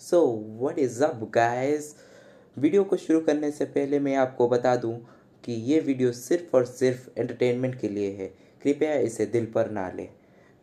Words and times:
So 0.00 0.20
what 0.60 0.78
is 0.78 1.02
up 1.04 1.20
guys 1.34 1.94
video 2.56 2.84
को 2.84 2.96
शुरू 2.96 3.20
करने 3.20 3.50
से 3.50 3.64
पहले 3.64 3.98
मैं 3.98 4.14
आपको 4.16 4.48
बता 4.48 4.74
दूँ 4.76 4.94
कि 5.44 5.52
ये 5.52 5.78
वीडियो 5.80 6.12
सिर्फ़ 6.12 6.56
और 6.56 6.64
सिर्फ़ 6.64 7.08
एंटरटेनमेंट 7.18 7.80
के 7.80 7.88
लिए 7.88 8.10
है। 8.12 8.26
कृपया 8.62 8.94
इसे 8.94 9.26
दिल 9.26 9.46
पर 9.46 9.70
ना 9.70 9.88
लें। 9.90 10.08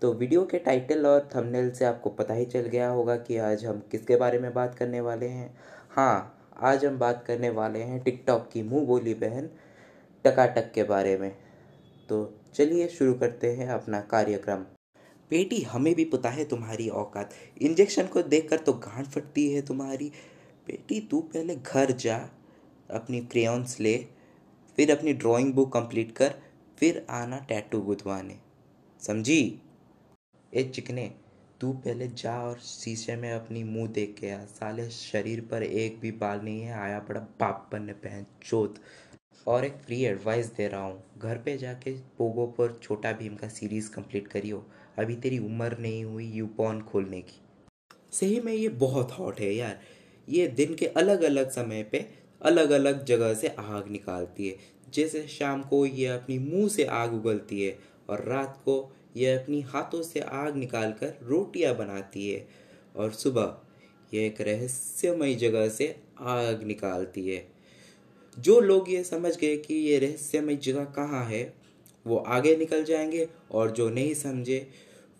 तो 0.02 0.14
वीडियो 0.14 0.44
के 0.46 0.60
टाइटल 0.60 1.06
और 1.08 1.30
थंबनेल 1.36 1.72
से 1.72 1.86
आपको 1.86 2.10
पता 2.10 2.34
ही 2.34 2.46
चल 2.46 2.68
गया 2.68 2.90
होगा 2.90 3.16
कि 3.16 3.38
आज 3.38 3.66
हम 3.66 3.82
किसके 3.92 4.16
बारे 4.16 4.40
में 4.40 4.54
बात 4.54 4.76
करने 4.76 5.02
वाले 5.02 5.28
हैं। 5.28 5.54
हाँ 5.90 6.38
आज 6.62 6.86
हम 6.86 7.00
बात 7.00 7.24
करने 7.28 7.50
वाले 7.50 7.80
हैं 7.80 8.04
टिकटॉक 8.04 8.50
की 8.54 8.64
मुँह 8.64 8.86
बोली 8.86 9.14
बहन 9.14 9.50
टकाटक 10.26 10.72
के 10.72 10.84
बारे 10.84 11.18
में। 11.18 11.32
तो 12.10 12.24
चलिए 12.54 12.88
शुरू 12.88 13.14
करते 13.14 13.52
हैं 13.52 13.68
अपना 13.68 14.02
कार्यक्रम। 14.02 14.66
बेटी 15.32 15.62
हमें 15.62 15.94
भी 15.96 16.06
पता 16.06 16.30
है 16.30 16.46
तुम्हारी 16.46 16.88
औकात। 16.90 17.34
इंजेक्शन 17.62 18.08
को 18.08 18.22
देखकर 18.22 18.60
तो 18.60 18.74
गांड 18.74 19.06
फटती 19.06 19.50
है 19.52 19.62
तुम्हारी। 19.62 20.12
बेटी, 20.68 21.00
तू 21.02 21.20
पहले 21.22 21.56
घर 21.56 21.92
जा, 21.92 22.18
अपनी 22.90 23.20
क्रेयॉन्स 23.22 23.80
ले, 23.80 23.96
फिर 24.78 24.92
अपनी 24.92 25.14
ड्राइंग 25.14 25.54
बुक 25.54 25.72
कंप्लीट 25.74 26.12
कर, 26.12 26.34
फिर 26.78 27.06
आना 27.10 27.38
टैटू 27.40 27.82
गुदवाने 27.82 28.38
समझी? 29.02 29.62
ए 30.54 30.64
चिकने, 30.66 31.12
तू 31.62 31.72
पहले 31.74 32.08
जा 32.08 32.36
और 32.40 32.60
शीशे 32.60 33.16
में 33.16 33.32
अपनी 33.32 33.64
मुँह 33.64 33.88
देख 33.88 34.16
के 34.20 34.30
आ। 34.32 34.44
साले 34.46 34.90
शरीर 34.90 35.42
पर 35.42 35.64
एक 35.64 36.00
भी 36.00 36.12
बाल 36.12 36.42
नहीं 36.42 36.62
है, 36.62 36.74
आया 36.74 37.00
पड़ा 37.00 37.20
बाप 37.40 37.70
बनने 37.74 37.94
पहन 37.96 38.26
चोत। 38.44 38.76
और 39.48 39.66
एक 39.66 39.78
फ्री 39.78 40.04
एडवाइस 40.06 40.46
दे 40.54 40.68
रहा 40.68 40.82
हूँ। 40.82 41.04
घर 41.18 41.38
पे 41.38 41.58
जाके 41.58 41.92
पोगो 42.18 42.46
पर 42.48 42.80
छोटा 42.84 43.12
भीम 43.12 43.36
का 43.36 43.48
सीरीज़ 43.48 43.90
कंप्लीट 43.92 44.28
करियो। 44.28 44.64
अभी 45.00 45.16
तेरी 45.16 45.40
उम्र 45.40 45.78
नहीं 45.80 46.04
हुई 46.06 46.26
यूपॉन 46.26 46.82
खोलने 46.82 47.22
की। 47.22 47.40
सही 48.12 48.40
में 48.40 48.54
ये 48.54 48.70
बहुत 48.70 49.12
हॉट 49.12 49.40
है 49.40 49.54
यार। 49.56 49.80
ये 50.28 50.48
दिन 50.48 50.76
के 50.76 50.86
अलग 50.86 51.22
अलग 51.22 51.50
समय 51.50 51.84
पे 51.84 52.06
अलग 52.42 52.70
अलग 52.70 53.04
जगह 53.06 53.34
से 53.34 53.48
आग 53.48 53.90
निकालती 53.90 54.48
है। 54.48 54.56
जैसे 54.94 55.28
शाम 55.28 55.62
को 55.62 55.86
ये 55.86 56.08
अपनी 56.08 56.38
मुँह 56.40 56.68
से 56.70 56.86
आग 56.86 57.14
उगलती 57.14 57.62
है 57.64 57.78
और 58.10 58.24
रात 58.24 58.62
को 58.66 58.94
ये 59.18 59.34
अपनी 59.34 59.62
हाथों 59.62 60.02
से 60.04 60.20
आग 60.20 60.56
निकाल 60.56 60.92
कर 60.92 61.18
रोटियाँ 61.24 61.76
बनाती 61.76 62.30
है। 62.30 62.46
और 62.96 63.12
सुबह 63.12 63.58
ये 64.14 64.26
एक 64.28 64.42
रहस्यमय 64.42 65.36
जगह 65.36 65.70
से 65.70 65.96
आग 66.20 66.64
निकालती 66.64 67.28
है। 67.30 67.61
जो 68.38 68.60
लोग 68.60 68.90
ये 68.90 69.04
समझ 69.04 69.36
गए 69.38 69.56
कि 69.58 69.74
ये 69.76 69.98
रहस्यमय 70.00 70.56
जगह 70.56 70.86
कहाँ 70.96 71.24
है, 71.26 71.44
वो 72.06 72.18
आगे 72.18 72.56
निकल 72.58 72.84
जाएँगे 72.84 73.28
और 73.52 73.72
जो 73.72 73.90
नहीं 73.90 74.14
समझे, 74.14 74.68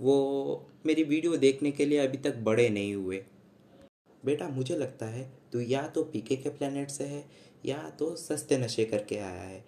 वो 0.02 0.66
मेरी 0.86 1.04
वीडियो 1.04 1.38
देखने 1.38 1.72
के 1.72 1.86
लिए 1.86 1.98
अभी 2.00 2.18
तक 2.20 2.36
बड़े 2.40 2.70
नहीं 2.70 2.94
हुए। 2.96 3.24
बेटा, 4.24 4.48
मुझे 4.48 4.78
लगता 4.78 5.06
है 5.06 5.30
तू 5.54 5.60
या 5.60 5.82
तो 5.88 6.04
पीके 6.04 6.36
के 6.36 6.50
प्लेनेट 6.50 6.90
से 6.90 7.04
है, 7.04 7.24
या 7.66 7.78
तो 8.00 8.16
सस्ते 8.16 8.58
नशे 8.58 8.86
करके 8.86 9.18
आया 9.18 9.42
है, 9.42 9.64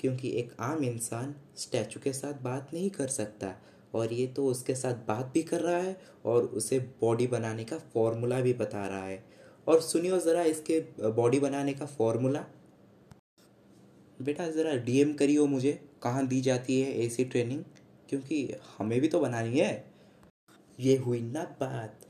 क्योंकि 0.00 0.30
एक 0.38 0.52
आम 0.60 0.84
इंसान 0.84 1.34
स्टैचू 1.56 2.00
के 2.00 2.12
साथ 2.12 2.42
बात 2.42 2.70
नहीं 2.74 2.90
कर 2.90 3.06
सकता 3.08 3.54
और 3.94 4.12
ये 4.12 4.26
तो 4.26 4.46
उसके 4.46 4.74
साथ 4.74 5.06
बात 5.08 5.30
भी 5.34 5.42
कर 5.42 5.60
रहा 5.60 5.76
है 5.76 5.96
और 6.24 6.44
उसे 6.46 6.78
बॉडी 7.00 7.26
बनाने 7.26 7.64
का 7.64 7.78
फॉर्मूला 7.94 8.40
भी 8.40 8.52
बता 8.54 8.86
रहा 8.86 9.04
है। 9.04 9.22
और 9.66 9.80
सुनियो 9.80 10.18
ज़रा 10.18 10.42
इसके 10.44 10.80
बॉडी 11.10 11.40
बनाने 11.40 11.72
का 11.74 11.86
फॉर्मूला 11.88 12.44
बेटा, 14.24 14.50
ज़रा 14.50 14.76
डीएम 14.76 15.12
करियो 15.12 15.46
मुझे, 15.46 15.80
कहाँ 16.02 16.26
दी 16.26 16.40
जाती 16.40 16.80
है 16.80 17.06
ऐसी 17.06 17.24
ट्रेनिंग 17.24 17.64
क्योंकि 18.08 18.54
हमें 18.78 19.00
भी 19.00 19.08
तो 19.08 19.20
बनानी 19.20 19.58
है। 19.58 19.92
ये 20.80 20.96
हुई 20.96 21.20
ना 21.20 21.56
बात। 21.60 22.00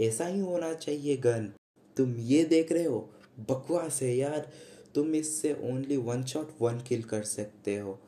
ऐसा 0.00 0.26
ही 0.26 0.40
होना 0.40 0.74
चाहिए, 0.74 1.16
गन। 1.16 1.52
तुम 1.96 2.16
ये 2.16 2.44
देख 2.44 2.72
रहे 2.72 2.84
हो? 2.84 3.10
बकवास 3.38 4.02
है 4.02 4.16
यार। 4.16 4.52
तुम 4.94 5.14
इससे 5.14 5.54
only 5.54 5.96
one 5.96 6.24
shot 6.24 6.50
one 6.60 6.78
kill 6.78 7.02
कर 7.02 7.22
सकते 7.22 7.76
हो। 7.76 7.98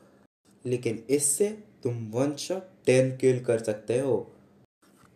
लेकिन 0.65 1.05
इससे 1.09 1.49
तुम 1.83 2.11
वन 2.11 2.35
शॉट 2.35 2.63
टेन 2.85 3.17
किल 3.17 3.43
कर 3.43 3.59
सकते 3.59 3.99
हो। 3.99 4.31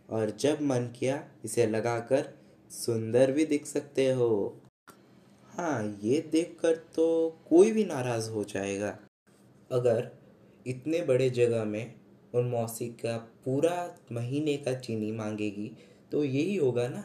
और 0.09 0.29
जब 0.29 0.61
मन 0.61 0.93
किया, 0.99 1.29
इसे 1.45 1.67
लगाकर 1.67 2.33
सुंदर 2.69 3.31
भी 3.31 3.45
दिख 3.45 3.65
सकते 3.65 4.11
हो। 4.11 4.61
हाँ 5.53 5.99
ये 6.03 6.19
देखकर 6.31 6.75
तो 6.95 7.05
कोई 7.49 7.71
भी 7.71 7.83
नाराज़ 7.85 8.29
हो 8.29 8.43
जाएगा। 8.43 8.87
अगर 9.71 10.09
इतने 10.67 11.01
बड़े 11.01 11.29
जगह 11.29 11.63
में 11.63 11.93
उन 12.35 12.45
मौसी 12.45 12.87
का 13.01 13.17
पूरा 13.45 13.75
महीने 14.11 14.55
का 14.57 14.73
चीनी 14.73 15.11
मांगेगी 15.11 15.71
तो 16.11 16.23
यही 16.23 16.55
होगा 16.55 16.87
ना। 16.87 17.03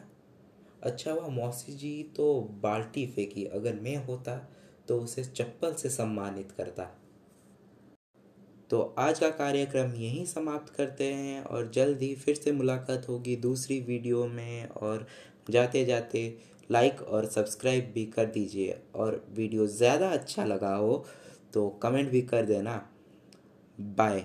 अच्छा 0.83 1.13
वह 1.15 1.29
मौसी 1.29 1.73
जी 1.73 2.03
तो 2.17 2.41
बाल्टी 2.63 3.07
फेंकी, 3.07 3.45
अगर 3.45 3.75
मैं 3.75 3.97
होता 3.97 4.37
तो 4.89 5.01
उसे 5.01 5.25
चप्पल 5.25 5.75
से 5.75 5.91
सम्मानित 5.91 6.53
करता। 6.53 6.91
तो 8.71 8.81
आज 8.99 9.19
का 9.19 9.29
कार्यक्रम 9.31 9.95
यहीं 9.95 10.25
समाप्त 10.27 10.75
करते 10.75 11.05
हैं 11.05 11.43
और 11.43 11.71
जल्द 11.75 12.03
ही 12.03 12.15
फिर 12.15 12.35
से 12.35 12.53
मुलाकात 12.53 13.09
होगी 13.09 13.37
दूसरी 13.37 13.79
वीडियो 13.81 14.27
में 14.27 14.69
और 14.69 15.07
जाते 15.51 15.85
जाते 15.85 16.23
लाइक 16.71 17.01
और 17.03 17.27
सब्सक्राइब 17.27 17.91
भी 17.95 18.05
कर 18.07 18.27
दीजिए 18.27 18.79
और 18.95 19.23
वीडियो 19.37 19.67
ज़्यादा 19.67 20.09
अच्छा 20.09 20.45
लगा 20.45 20.75
हो 20.75 21.05
तो 21.55 21.69
कमेंट 21.83 22.11
भी 22.11 22.23
कर 22.23 22.45
देना। 22.47 22.81
बाय। 23.79 24.25